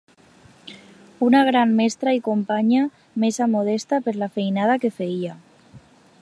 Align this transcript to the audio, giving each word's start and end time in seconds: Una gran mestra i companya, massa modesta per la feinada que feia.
Una 1.25 1.41
gran 1.49 1.75
mestra 1.81 2.15
i 2.19 2.23
companya, 2.29 2.87
massa 3.25 3.49
modesta 3.57 4.01
per 4.09 4.15
la 4.23 4.31
feinada 4.39 4.81
que 4.87 4.93
feia. 4.99 5.37